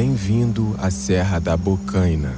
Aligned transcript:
Bem-vindo 0.00 0.76
à 0.78 0.92
Serra 0.92 1.40
da 1.40 1.56
Bocaina. 1.56 2.32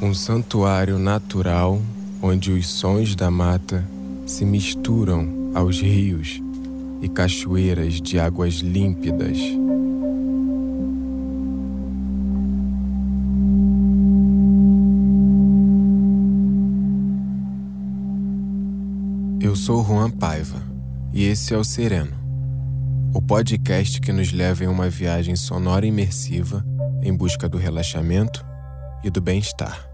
Um 0.00 0.14
santuário 0.14 0.98
natural 0.98 1.82
onde 2.22 2.50
os 2.50 2.66
sons 2.66 3.14
da 3.14 3.30
mata 3.30 3.86
se 4.24 4.42
misturam 4.46 5.52
aos 5.54 5.78
rios 5.82 6.42
e 7.02 7.10
cachoeiras 7.10 8.00
de 8.00 8.18
águas 8.18 8.54
límpidas. 8.54 9.65
Esse 21.36 21.52
é 21.52 21.58
o 21.58 21.62
Sereno, 21.62 22.16
o 23.12 23.20
podcast 23.20 24.00
que 24.00 24.10
nos 24.10 24.32
leva 24.32 24.64
em 24.64 24.68
uma 24.68 24.88
viagem 24.88 25.36
sonora 25.36 25.84
imersiva 25.84 26.64
em 27.02 27.14
busca 27.14 27.46
do 27.46 27.58
relaxamento 27.58 28.42
e 29.04 29.10
do 29.10 29.20
bem-estar. 29.20 29.86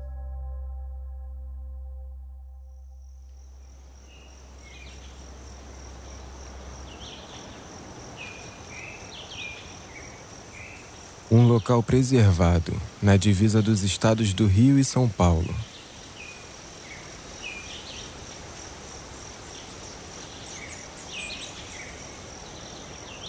Um 11.29 11.49
local 11.49 11.83
preservado 11.83 12.73
na 13.03 13.17
divisa 13.17 13.61
dos 13.61 13.83
estados 13.83 14.33
do 14.33 14.47
Rio 14.47 14.79
e 14.79 14.85
São 14.85 15.09
Paulo. 15.09 15.53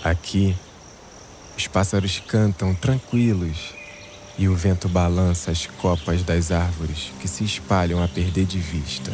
Aqui, 0.04 0.54
os 1.58 1.66
pássaros 1.66 2.20
cantam 2.28 2.76
tranquilos 2.76 3.74
e 4.38 4.50
o 4.50 4.56
vento 4.56 4.90
balança 4.90 5.50
as 5.50 5.66
copas 5.66 6.24
das 6.24 6.52
árvores 6.52 7.14
que 7.22 7.28
se 7.28 7.46
espalham 7.46 8.04
a 8.04 8.08
perder 8.10 8.46
de 8.46 8.60
vista. 8.60 9.14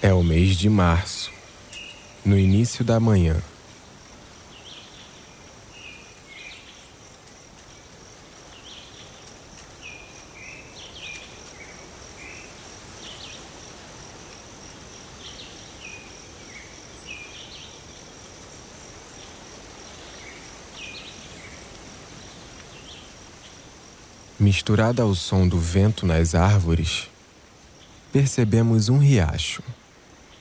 É 0.00 0.12
o 0.12 0.22
mês 0.22 0.56
de 0.56 0.68
março, 0.68 1.32
no 2.24 2.38
início 2.38 2.84
da 2.84 3.00
manhã. 3.00 3.42
Misturada 24.44 25.02
ao 25.02 25.14
som 25.14 25.48
do 25.48 25.58
vento 25.58 26.04
nas 26.04 26.34
árvores, 26.34 27.08
percebemos 28.12 28.90
um 28.90 28.98
riacho 28.98 29.62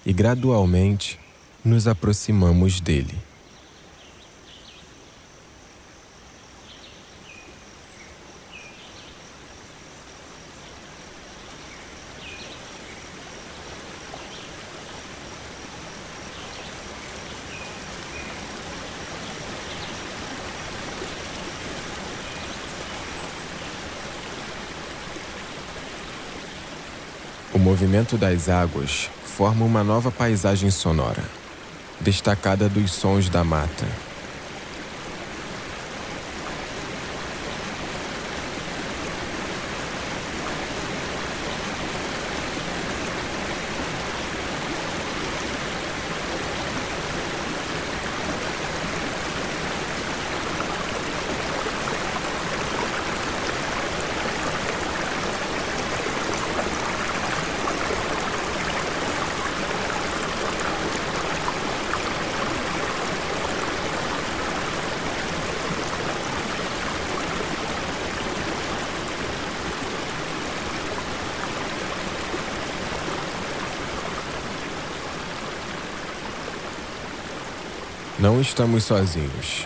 e 0.06 0.12
gradualmente 0.12 1.18
nos 1.64 1.88
aproximamos 1.88 2.82
dele. 2.82 3.16
Movimento 27.64 28.18
das 28.18 28.50
águas 28.50 29.10
forma 29.24 29.64
uma 29.64 29.86
nova 29.86 30.12
paisagem 30.12 30.70
sonora, 30.70 31.24
destacada 32.02 32.68
dos 32.68 32.92
sons 32.92 33.30
da 33.30 33.42
mata. 33.42 33.88
Não 78.24 78.40
estamos 78.40 78.86
sozinhos. 78.86 79.66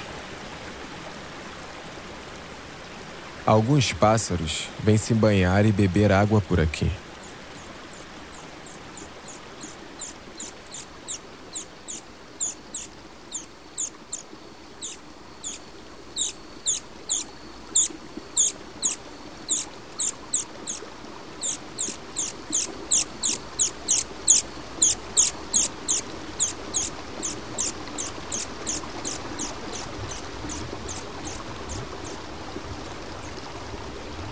Alguns 3.46 3.94
pássaros 3.94 4.68
vêm 4.84 4.98
se 4.98 5.14
banhar 5.14 5.64
e 5.64 5.72
beber 5.72 6.12
água 6.12 6.42
por 6.42 6.60
aqui. 6.60 6.90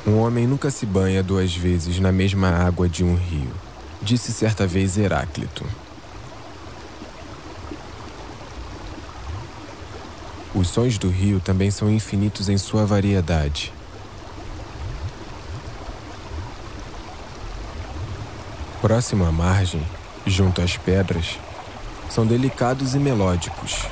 Um 0.08 0.20
homem 0.20 0.46
nunca 0.66 0.72
se 0.72 0.86
banha 0.88 1.22
duas 1.22 1.56
vezes 1.56 2.00
na 2.00 2.12
mesma 2.12 2.50
água 2.50 2.90
de 2.90 3.04
um 3.04 3.14
rio, 3.14 3.52
disse 4.02 4.32
certa 4.32 4.66
vez 4.66 4.98
Heráclito. 4.98 5.64
Os 10.56 10.68
sons 10.70 10.98
do 10.98 11.08
rio 11.08 11.40
também 11.40 11.70
são 11.70 11.88
infinitos 11.92 12.50
em 12.50 12.58
sua 12.58 12.84
variedade. 12.84 13.72
Próximo 18.82 19.24
à 19.24 19.32
margem, 19.32 19.86
junto 20.26 20.64
às 20.64 20.78
pedras, 20.78 21.38
são 22.10 22.26
delicados 22.26 22.96
e 22.96 22.98
melódicos. 22.98 23.86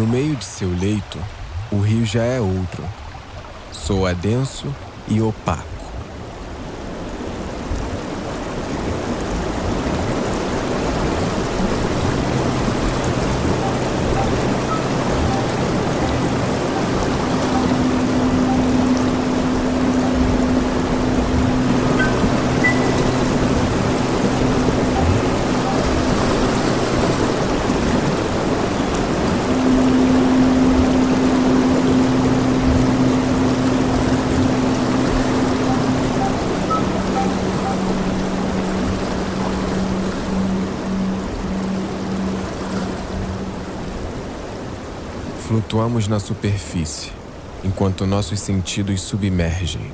No 0.00 0.06
meio 0.06 0.34
de 0.34 0.46
seu 0.46 0.70
leito, 0.70 1.18
o 1.70 1.78
rio 1.78 2.06
já 2.06 2.22
é 2.22 2.40
outro. 2.40 2.82
Soa 3.70 4.14
denso 4.14 4.74
e 5.06 5.20
opaco. 5.20 5.69
Flutuamos 45.80 46.08
na 46.08 46.20
superfície, 46.20 47.10
enquanto 47.64 48.06
nossos 48.06 48.38
sentidos 48.38 49.00
submergem. 49.00 49.90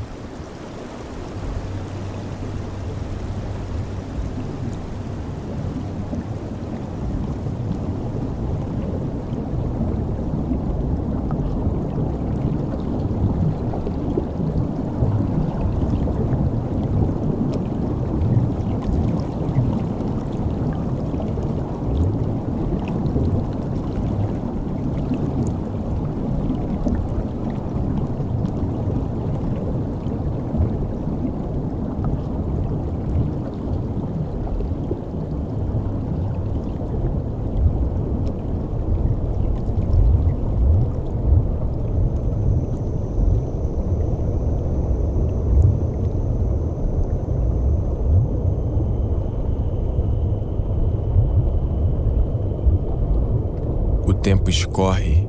tempo 54.27 54.51
escorre 54.51 55.25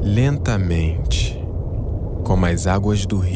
lentamente, 0.00 1.36
como 2.22 2.46
as 2.46 2.64
águas 2.76 3.06
do 3.06 3.16
rio. 3.18 3.35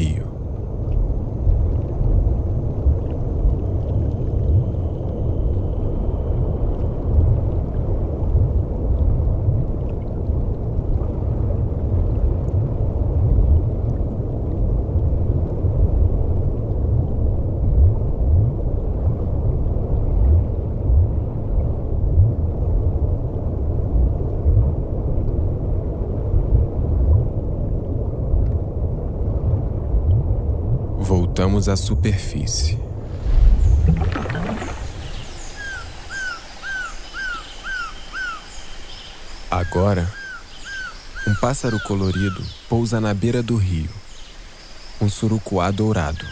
Voltamos 31.41 31.67
à 31.67 31.75
superfície. 31.75 32.77
Agora, 39.49 40.07
um 41.27 41.33
pássaro 41.33 41.79
colorido 41.79 42.45
pousa 42.69 43.01
na 43.01 43.11
beira 43.11 43.41
do 43.41 43.55
rio, 43.55 43.89
um 45.01 45.09
surucuá 45.09 45.71
dourado. 45.71 46.23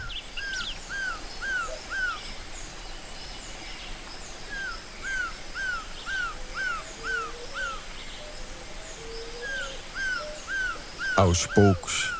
Aos 11.18 11.48
poucos, 11.48 12.19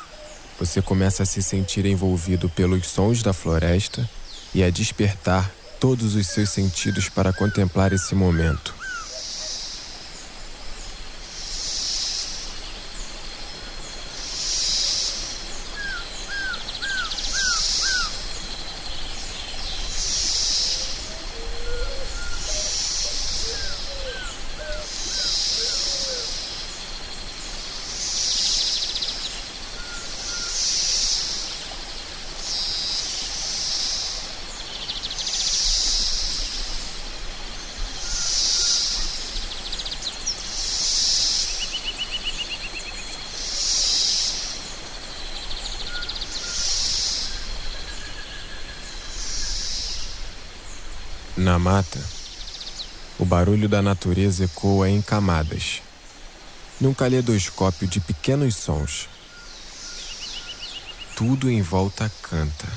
você 0.60 0.82
começa 0.82 1.22
a 1.22 1.26
se 1.26 1.42
sentir 1.42 1.86
envolvido 1.86 2.46
pelos 2.50 2.86
sons 2.86 3.22
da 3.22 3.32
floresta 3.32 4.08
e 4.54 4.62
a 4.62 4.68
despertar 4.68 5.50
todos 5.80 6.14
os 6.14 6.26
seus 6.26 6.50
sentidos 6.50 7.08
para 7.08 7.32
contemplar 7.32 7.94
esse 7.94 8.14
momento. 8.14 8.79
Na 51.50 51.58
mata, 51.58 51.98
o 53.18 53.24
barulho 53.24 53.68
da 53.68 53.82
natureza 53.82 54.44
ecoa 54.44 54.88
em 54.88 55.02
camadas, 55.02 55.82
num 56.80 56.94
caleidoscópio 56.94 57.88
de 57.88 57.98
pequenos 57.98 58.54
sons. 58.54 59.08
Tudo 61.16 61.50
em 61.50 61.60
volta 61.60 62.08
canta. 62.22 62.68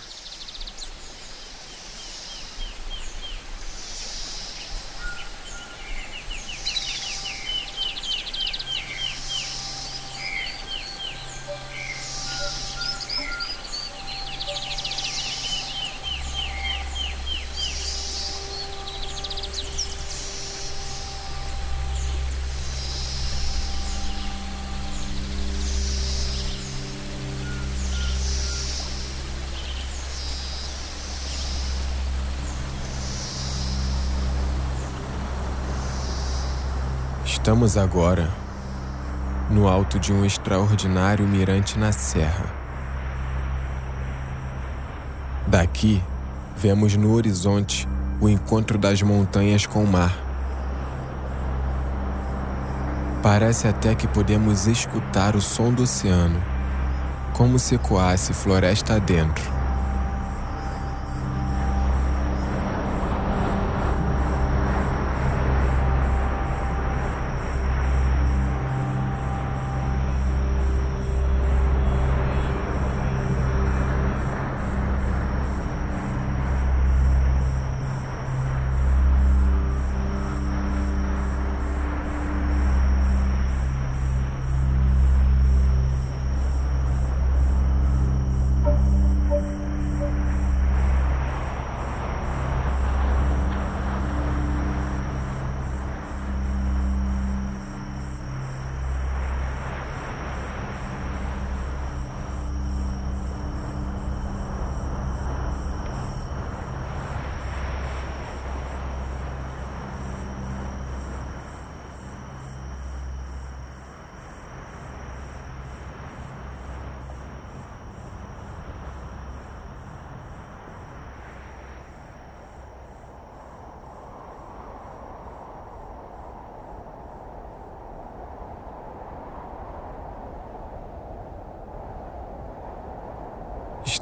Estamos 37.44 37.76
agora 37.76 38.30
no 39.52 39.68
alto 39.68 40.00
de 40.00 40.14
um 40.14 40.24
extraordinário 40.24 41.28
mirante 41.28 41.78
na 41.78 41.92
serra. 41.92 42.46
Daqui, 45.46 46.02
vemos 46.56 46.96
no 46.96 47.14
horizonte 47.14 47.86
o 48.22 48.30
encontro 48.30 48.78
das 48.78 49.02
montanhas 49.02 49.66
com 49.66 49.84
o 49.84 49.88
mar. 49.92 50.18
Parece 53.22 53.68
até 53.68 53.94
que 53.94 54.08
podemos 54.08 54.66
escutar 54.66 55.36
o 55.36 55.42
som 55.42 55.74
do 55.74 55.84
oceano, 55.84 56.42
como 57.34 57.60
se 57.60 57.76
ecoasse 57.76 58.34
floresta 58.34 58.96
adentro. 58.96 59.53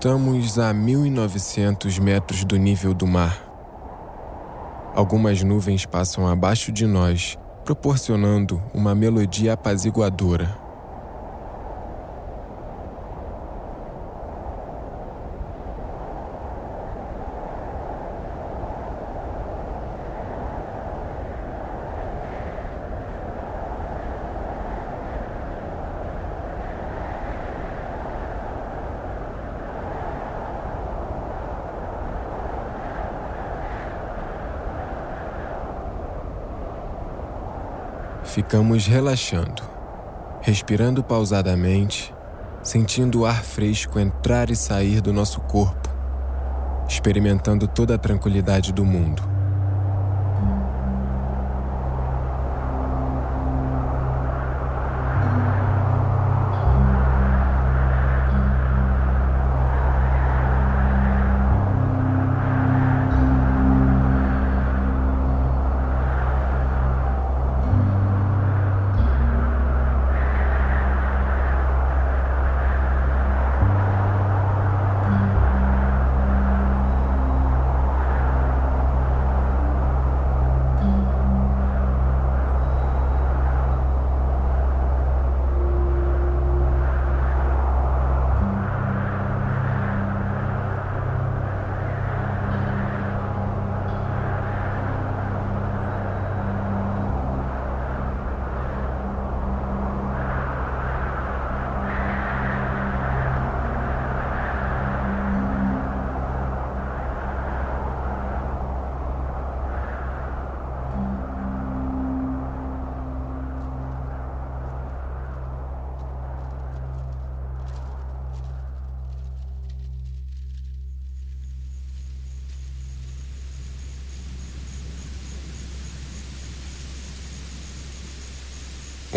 Estamos 0.02 0.58
a 0.58 0.74
1900 0.74 2.00
metros 2.00 2.44
do 2.44 2.58
nível 2.58 2.92
do 2.92 3.06
mar. 3.06 3.40
Algumas 4.96 5.44
nuvens 5.44 5.86
passam 5.86 6.28
abaixo 6.28 6.72
de 6.72 6.88
nós, 6.88 7.38
proporcionando 7.64 8.60
uma 8.74 8.96
melodia 8.96 9.54
apaziguadora. 9.54 10.58
Ficamos 38.34 38.88
relaxando, 38.88 39.62
respirando 40.42 41.04
pausadamente, 41.04 42.16
sentindo 42.64 43.20
o 43.20 43.26
ar 43.26 43.44
fresco 43.44 44.00
entrar 44.00 44.50
e 44.50 44.56
sair 44.56 45.02
do 45.02 45.12
nosso 45.12 45.42
corpo, 45.42 45.90
experimentando 46.88 47.68
toda 47.68 47.96
a 47.96 47.98
tranquilidade 47.98 48.72
do 48.72 48.86
mundo. 48.86 49.31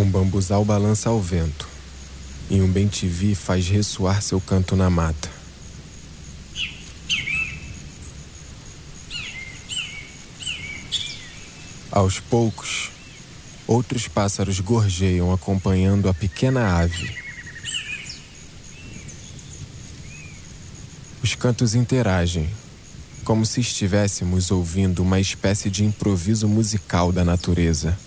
Um 0.05 0.11
bambuzal 0.11 0.67
balança 0.67 1.09
ao 1.09 1.19
vento, 1.19 1.67
e 2.51 2.61
um 2.61 2.71
bentivi 2.71 3.35
faz 3.35 3.67
ressoar 3.67 4.21
seu 4.21 4.39
canto 4.39 4.77
na 4.77 4.91
mata. 4.91 5.31
Aos 11.91 12.21
poucos, 12.21 12.91
outros 13.67 14.07
pássaros 14.07 14.61
gorjeiam 14.61 15.33
acompanhando 15.33 16.07
a 16.11 16.13
pequena 16.13 16.77
ave. 16.77 17.17
Os 21.23 21.35
cantos 21.35 21.75
interagem, 21.75 22.51
como 23.25 23.47
se 23.47 23.63
estivéssemos 23.63 24.51
ouvindo 24.51 25.03
uma 25.03 25.19
espécie 25.19 25.71
de 25.71 25.83
improviso 25.83 26.47
musical 26.47 27.11
da 27.11 27.25
natureza. 27.25 27.99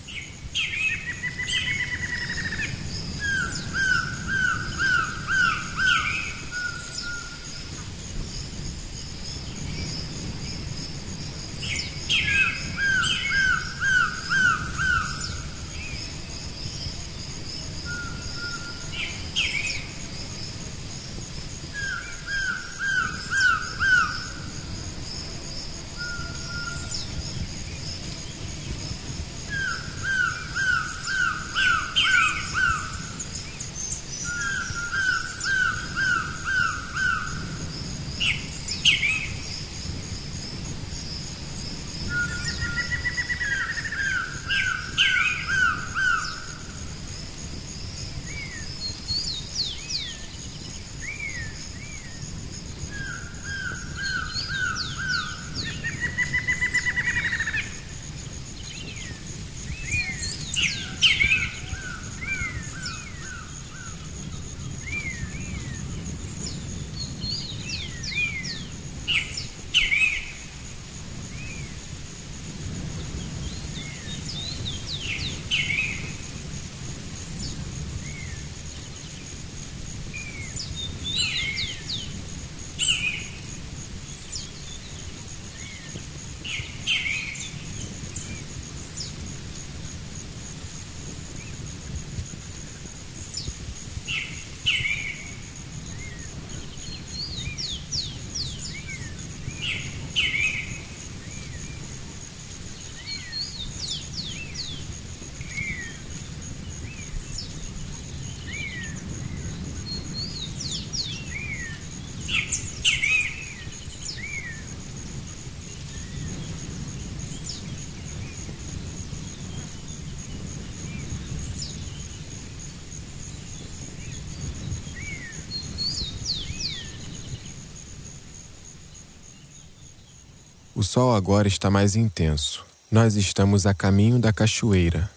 O 130.78 130.82
sol 130.84 131.12
agora 131.12 131.48
está 131.48 131.68
mais 131.68 131.96
intenso. 131.96 132.64
Nós 132.88 133.16
estamos 133.16 133.66
a 133.66 133.74
caminho 133.74 134.20
da 134.20 134.32
cachoeira. 134.32 135.10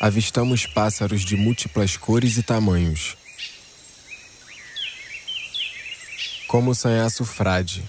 avistamos 0.00 0.66
pássaros 0.66 1.20
de 1.20 1.36
múltiplas 1.36 1.96
cores 1.96 2.38
e 2.38 2.42
tamanhos. 2.42 3.16
Como 6.48 6.72
o 6.72 6.74
sanhaço 6.74 7.24
frade, 7.24 7.84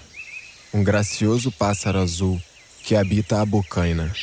um 0.72 0.84
gracioso 0.84 1.50
pássaro 1.50 1.98
azul 1.98 2.40
que 2.84 2.94
habita 2.94 3.40
a 3.40 3.44
bocaina. 3.44 4.14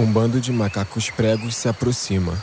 Um 0.00 0.12
bando 0.28 0.40
de 0.40 0.52
macacos 0.52 1.10
pregos 1.10 1.56
se 1.56 1.70
aproxima. 1.70 2.34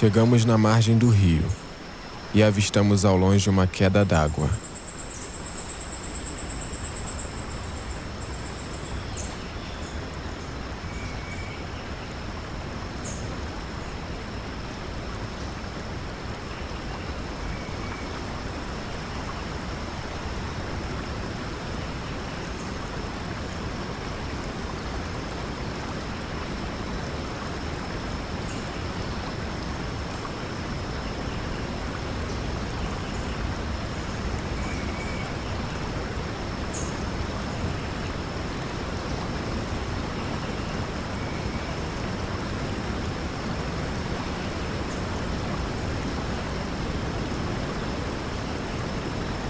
Chegamos 0.00 0.46
na 0.46 0.56
margem 0.56 0.96
do 0.96 1.10
rio 1.10 1.44
e 2.32 2.42
avistamos 2.42 3.04
ao 3.04 3.18
longe 3.18 3.50
uma 3.50 3.66
queda 3.66 4.02
d'água. 4.02 4.48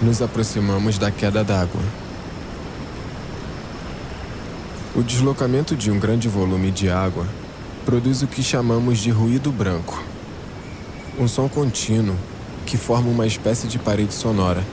Nos 0.01 0.19
aproximamos 0.19 0.97
da 0.97 1.11
queda 1.11 1.43
d'água. 1.43 1.81
O 4.95 5.03
deslocamento 5.03 5.75
de 5.75 5.91
um 5.91 5.99
grande 5.99 6.27
volume 6.27 6.71
de 6.71 6.89
água 6.89 7.27
produz 7.85 8.23
o 8.23 8.27
que 8.27 8.41
chamamos 8.41 8.97
de 8.97 9.11
ruído 9.11 9.51
branco. 9.51 10.03
Um 11.19 11.27
som 11.27 11.47
contínuo 11.47 12.15
que 12.65 12.77
forma 12.77 13.11
uma 13.11 13.27
espécie 13.27 13.67
de 13.67 13.77
parede 13.77 14.15
sonora 14.15 14.63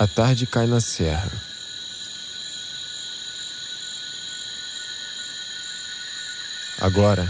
A 0.00 0.06
tarde 0.06 0.46
cai 0.46 0.66
na 0.66 0.80
serra. 0.80 1.30
Agora, 6.80 7.28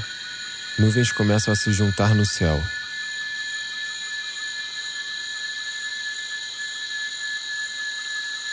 nuvens 0.78 1.10
começam 1.10 1.52
a 1.52 1.56
se 1.56 1.72
juntar 1.72 2.14
no 2.14 2.24
céu. 2.24 2.62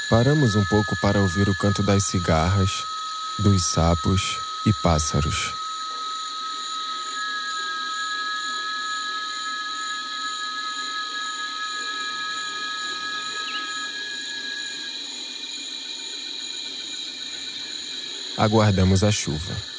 Paramos 0.09 0.55
um 0.55 0.65
pouco 0.65 0.95
para 0.95 1.21
ouvir 1.21 1.47
o 1.47 1.55
canto 1.55 1.83
das 1.83 2.05
cigarras, 2.05 2.71
dos 3.37 3.67
sapos 3.67 4.35
e 4.65 4.73
pássaros. 4.81 5.56
Aguardamos 18.47 19.03
a 19.03 19.11
chuva. 19.11 19.76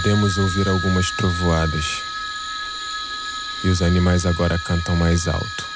Podemos 0.00 0.38
ouvir 0.38 0.68
algumas 0.68 1.10
trovoadas. 1.10 1.84
E 3.64 3.68
os 3.68 3.82
animais 3.82 4.24
agora 4.26 4.56
cantam 4.56 4.94
mais 4.94 5.26
alto. 5.26 5.66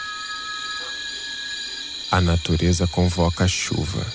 A 2.08 2.20
natureza 2.20 2.86
convoca 2.86 3.42
a 3.42 3.48
chuva. 3.48 4.06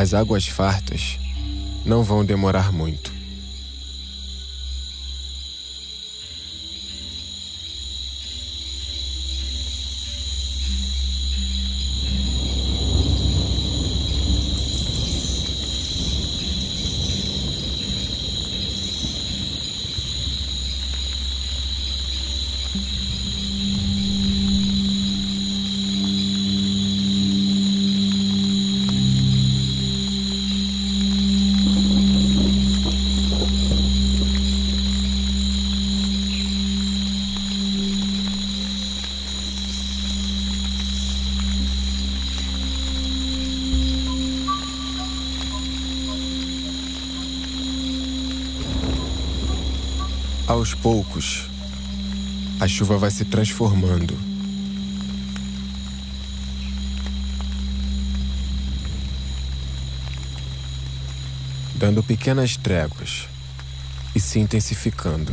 As 0.00 0.14
águas 0.14 0.46
fartas 0.46 1.18
não 1.84 2.04
vão 2.04 2.24
demorar 2.24 2.72
muito. 2.72 3.07
A 52.60 52.66
chuva 52.66 52.98
vai 52.98 53.10
se 53.10 53.24
transformando. 53.24 54.18
Dando 61.76 62.02
pequenas 62.02 62.56
tréguas 62.56 63.28
e 64.14 64.18
se 64.18 64.40
intensificando. 64.40 65.32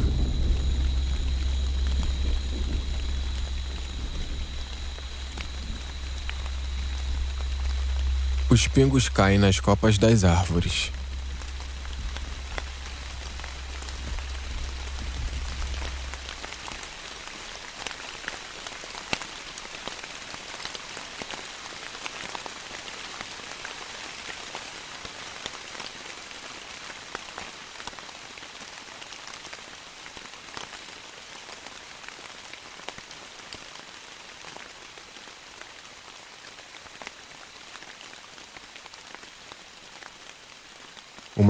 Os 8.48 8.68
pingos 8.68 9.10
caem 9.10 9.40
nas 9.40 9.60
copas 9.60 9.98
das 9.98 10.24
árvores. 10.24 10.92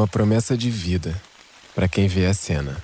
Uma 0.05 0.11
promessa 0.11 0.55
de 0.55 0.69
vida 0.69 1.19
para 1.73 1.87
quem 1.87 2.07
vê 2.07 2.27
a 2.27 2.33
cena. 2.35 2.77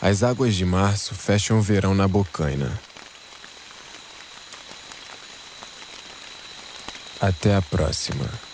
As 0.00 0.22
águas 0.22 0.54
de 0.54 0.64
março 0.64 1.12
fecham 1.16 1.58
o 1.58 1.60
verão 1.60 1.92
na 1.92 2.06
Bocaina. 2.06 2.87
Até 7.20 7.54
a 7.54 7.62
próxima. 7.62 8.47